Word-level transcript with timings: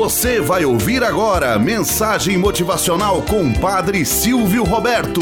Você 0.00 0.40
vai 0.40 0.64
ouvir 0.64 1.04
agora 1.04 1.58
mensagem 1.58 2.38
motivacional 2.38 3.20
com 3.20 3.52
Padre 3.52 4.02
Silvio 4.06 4.64
Roberto. 4.64 5.20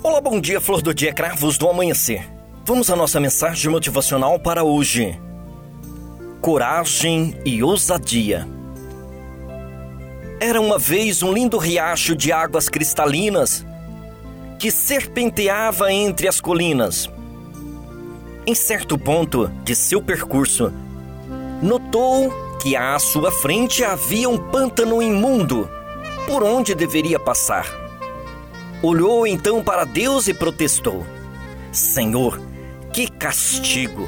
Olá, 0.00 0.20
bom 0.20 0.40
dia, 0.40 0.60
flor 0.60 0.80
do 0.80 0.94
dia, 0.94 1.12
cravos 1.12 1.58
do 1.58 1.68
amanhecer. 1.68 2.24
Vamos 2.64 2.88
à 2.88 2.94
nossa 2.94 3.18
mensagem 3.18 3.68
motivacional 3.68 4.38
para 4.38 4.62
hoje. 4.62 5.20
Coragem 6.40 7.36
e 7.44 7.64
ousadia. 7.64 8.46
Era 10.38 10.60
uma 10.60 10.78
vez 10.78 11.20
um 11.20 11.32
lindo 11.32 11.58
riacho 11.58 12.14
de 12.14 12.30
águas 12.30 12.68
cristalinas 12.68 13.66
que 14.56 14.70
serpenteava 14.70 15.92
entre 15.92 16.28
as 16.28 16.40
colinas. 16.40 17.12
Em 18.46 18.54
certo 18.54 18.98
ponto 18.98 19.50
de 19.64 19.74
seu 19.74 20.02
percurso, 20.02 20.70
notou 21.62 22.30
que 22.60 22.76
à 22.76 22.98
sua 22.98 23.32
frente 23.32 23.82
havia 23.82 24.28
um 24.28 24.36
pântano 24.36 25.02
imundo 25.02 25.66
por 26.26 26.42
onde 26.42 26.74
deveria 26.74 27.18
passar. 27.18 27.66
Olhou 28.82 29.26
então 29.26 29.64
para 29.64 29.84
Deus 29.84 30.28
e 30.28 30.34
protestou: 30.34 31.06
Senhor, 31.72 32.38
que 32.92 33.10
castigo! 33.10 34.06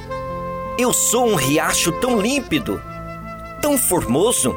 Eu 0.79 0.93
sou 0.93 1.27
um 1.27 1.35
riacho 1.35 1.91
tão 1.93 2.21
límpido, 2.21 2.79
tão 3.63 3.79
formoso, 3.79 4.55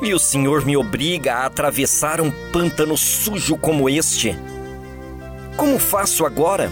e 0.00 0.14
o 0.14 0.18
Senhor 0.18 0.64
me 0.64 0.78
obriga 0.78 1.34
a 1.34 1.46
atravessar 1.46 2.22
um 2.22 2.30
pântano 2.50 2.96
sujo 2.96 3.54
como 3.58 3.90
este. 3.90 4.34
Como 5.58 5.78
faço 5.78 6.24
agora? 6.24 6.70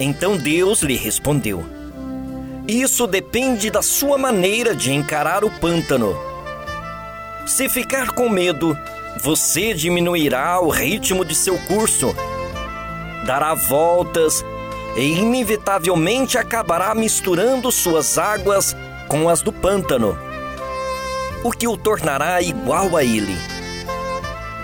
Então 0.00 0.36
Deus 0.36 0.82
lhe 0.82 0.96
respondeu: 0.96 1.64
Isso 2.66 3.06
depende 3.06 3.70
da 3.70 3.82
sua 3.82 4.16
maneira 4.16 4.74
de 4.74 4.92
encarar 4.92 5.44
o 5.44 5.50
pântano. 5.50 6.16
Se 7.46 7.68
ficar 7.68 8.10
com 8.10 8.28
medo, 8.28 8.76
você 9.20 9.74
diminuirá 9.74 10.60
o 10.60 10.68
ritmo 10.68 11.24
de 11.24 11.34
seu 11.34 11.58
curso, 11.66 12.14
dará 13.26 13.54
voltas 13.54 14.44
e 14.96 15.18
inevitavelmente 15.18 16.38
acabará 16.38 16.94
misturando 16.94 17.72
suas 17.72 18.18
águas 18.18 18.76
com 19.08 19.28
as 19.28 19.42
do 19.42 19.52
pântano, 19.52 20.16
o 21.42 21.50
que 21.50 21.66
o 21.66 21.76
tornará 21.76 22.40
igual 22.42 22.96
a 22.96 23.02
ele. 23.02 23.36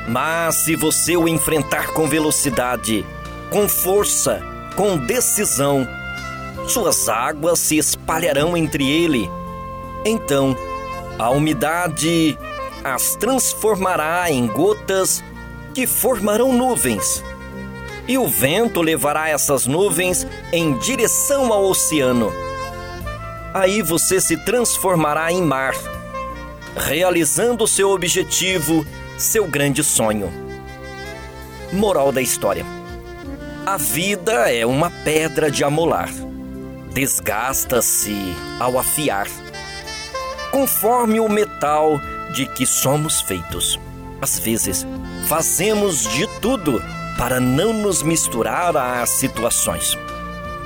Mas 0.07 0.57
se 0.57 0.77
você 0.77 1.17
o 1.17 1.27
enfrentar 1.27 1.89
com 1.89 2.07
velocidade, 2.07 3.05
com 3.51 3.67
força, 3.67 4.54
com 4.77 4.97
decisão, 4.97 5.87
suas 6.69 7.09
águas 7.09 7.59
se 7.59 7.77
espalharão 7.77 8.57
entre 8.57 8.89
ele. 8.89 9.31
Então, 10.05 10.57
a 11.19 11.31
umidade 11.31 12.39
as 12.83 13.17
transformará 13.17 14.31
em 14.31 14.47
gotas 14.47 15.23
que 15.73 15.87
formarão 15.87 16.53
nuvens. 16.53 17.23
E 18.07 18.19
o 18.19 18.29
vento 18.29 18.83
levará 18.83 19.29
essas 19.29 19.67
nuvens 19.67 20.27
em 20.53 20.77
direção 20.79 21.53
ao 21.53 21.65
oceano. 21.65 22.33
Aí 23.55 23.81
você 23.81 24.21
se 24.21 24.37
transformará 24.45 25.33
em 25.33 25.41
mar, 25.41 25.75
realizando 26.77 27.67
seu 27.67 27.91
objetivo, 27.91 28.85
seu 29.17 29.47
grande 29.47 29.83
sonho. 29.83 30.31
Moral 31.73 32.13
da 32.13 32.21
história 32.21 32.84
a 33.67 33.79
vida 33.79 34.53
é 34.53 34.67
uma 34.67 34.91
pedra 34.91 35.51
de 35.51 35.65
amolar. 35.65 36.11
Desgasta-se 36.93 38.15
ao 38.61 38.79
afiar, 38.79 39.27
conforme 40.51 41.19
o 41.19 41.29
metal 41.29 41.99
de 42.35 42.47
que 42.47 42.67
somos 42.67 43.23
feitos. 43.23 43.81
Às 44.21 44.39
vezes, 44.39 44.87
fazemos 45.29 46.07
de 46.09 46.27
tudo 46.41 46.83
para 47.17 47.41
não 47.41 47.73
nos 47.73 48.03
misturar 48.03 48.77
às 48.77 49.09
situações. 49.11 49.97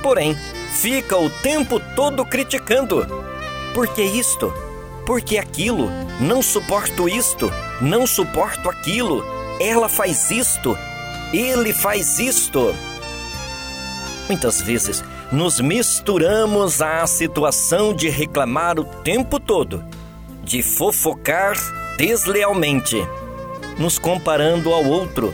Porém, 0.03 0.35
fica 0.73 1.17
o 1.17 1.29
tempo 1.29 1.79
todo 1.95 2.25
criticando. 2.25 3.07
Por 3.73 3.87
que 3.87 4.03
isto? 4.03 4.53
Por 5.05 5.21
que 5.21 5.37
aquilo? 5.37 5.89
Não 6.19 6.41
suporto 6.41 7.07
isto, 7.07 7.49
não 7.79 8.05
suporto 8.05 8.69
aquilo. 8.69 9.25
Ela 9.59 9.87
faz 9.87 10.29
isto, 10.31 10.77
ele 11.33 11.73
faz 11.73 12.19
isto. 12.19 12.75
Muitas 14.29 14.61
vezes 14.61 15.03
nos 15.31 15.59
misturamos 15.59 16.83
à 16.83 17.07
situação 17.07 17.91
de 17.91 18.09
reclamar 18.09 18.79
o 18.79 18.83
tempo 18.83 19.39
todo, 19.39 19.83
de 20.43 20.61
fofocar 20.61 21.55
deslealmente, 21.97 22.95
nos 23.79 23.97
comparando 23.97 24.71
ao 24.71 24.85
outro. 24.85 25.33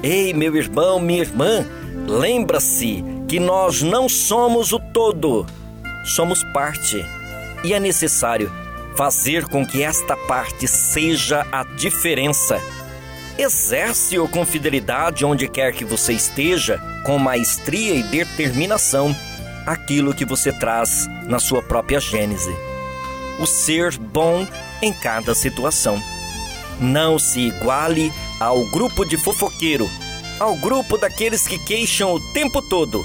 Ei, 0.00 0.32
meu 0.32 0.54
irmão, 0.54 1.00
minha 1.00 1.22
irmã, 1.22 1.66
lembra-se 2.06 3.04
que 3.26 3.40
nós 3.40 3.82
não 3.82 4.08
somos 4.08 4.72
o 4.72 4.78
todo, 4.78 5.44
somos 6.04 6.44
parte. 6.52 7.04
E 7.64 7.74
é 7.74 7.80
necessário 7.80 8.48
fazer 8.94 9.44
com 9.48 9.66
que 9.66 9.82
esta 9.82 10.16
parte 10.16 10.68
seja 10.68 11.44
a 11.50 11.64
diferença 11.64 12.60
Exerce-o 13.36 14.28
com 14.28 14.46
fidelidade 14.46 15.24
onde 15.24 15.48
quer 15.48 15.72
que 15.72 15.84
você 15.84 16.12
esteja, 16.12 16.80
com 17.04 17.18
maestria 17.18 17.94
e 17.94 18.02
determinação, 18.04 19.14
aquilo 19.66 20.14
que 20.14 20.24
você 20.24 20.52
traz 20.52 21.06
na 21.26 21.40
sua 21.40 21.60
própria 21.62 21.98
gênese. 21.98 22.54
O 23.40 23.46
ser 23.46 23.98
bom 23.98 24.46
em 24.80 24.92
cada 24.92 25.34
situação. 25.34 26.00
Não 26.80 27.18
se 27.18 27.40
iguale 27.40 28.12
ao 28.38 28.64
grupo 28.70 29.04
de 29.04 29.16
fofoqueiro, 29.16 29.88
ao 30.38 30.54
grupo 30.56 30.96
daqueles 30.96 31.46
que 31.46 31.58
queixam 31.58 32.14
o 32.14 32.32
tempo 32.32 32.62
todo. 32.62 33.04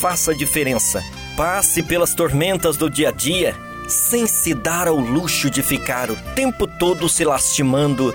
Faça 0.00 0.34
diferença. 0.34 1.02
Passe 1.34 1.82
pelas 1.82 2.14
tormentas 2.14 2.76
do 2.76 2.90
dia 2.90 3.08
a 3.08 3.12
dia 3.12 3.56
sem 3.88 4.26
se 4.26 4.54
dar 4.54 4.86
ao 4.86 4.96
luxo 4.96 5.50
de 5.50 5.62
ficar 5.62 6.10
o 6.10 6.16
tempo 6.34 6.66
todo 6.66 7.08
se 7.08 7.24
lastimando 7.24 8.14